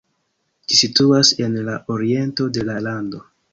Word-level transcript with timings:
Ĝi 0.71 0.77
situas 0.79 1.31
en 1.47 1.59
la 1.69 1.77
oriento 1.99 2.51
de 2.59 2.67
la 2.73 2.81
lando. 2.91 3.25